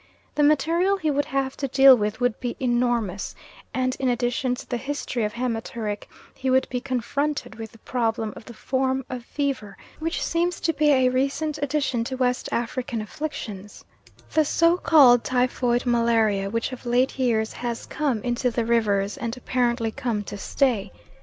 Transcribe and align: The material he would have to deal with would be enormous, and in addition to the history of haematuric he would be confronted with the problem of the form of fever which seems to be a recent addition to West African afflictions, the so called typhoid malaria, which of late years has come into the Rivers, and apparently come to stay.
The 0.33 0.41
material 0.41 0.97
he 0.97 1.11
would 1.11 1.25
have 1.25 1.55
to 1.57 1.67
deal 1.67 1.95
with 1.95 2.19
would 2.19 2.39
be 2.39 2.57
enormous, 2.59 3.35
and 3.71 3.95
in 3.99 4.09
addition 4.09 4.55
to 4.55 4.67
the 4.67 4.77
history 4.77 5.25
of 5.25 5.33
haematuric 5.33 6.07
he 6.33 6.49
would 6.49 6.67
be 6.71 6.81
confronted 6.81 7.53
with 7.53 7.71
the 7.71 7.77
problem 7.77 8.33
of 8.35 8.45
the 8.45 8.53
form 8.55 9.05
of 9.11 9.23
fever 9.23 9.77
which 9.99 10.23
seems 10.25 10.59
to 10.61 10.73
be 10.73 10.89
a 10.89 11.09
recent 11.09 11.59
addition 11.61 12.03
to 12.05 12.17
West 12.17 12.49
African 12.51 12.99
afflictions, 12.99 13.85
the 14.33 14.43
so 14.43 14.75
called 14.75 15.23
typhoid 15.23 15.85
malaria, 15.85 16.49
which 16.49 16.71
of 16.71 16.87
late 16.87 17.19
years 17.19 17.53
has 17.53 17.85
come 17.85 18.23
into 18.23 18.49
the 18.49 18.65
Rivers, 18.65 19.17
and 19.17 19.37
apparently 19.37 19.91
come 19.91 20.23
to 20.23 20.35
stay. 20.35 20.91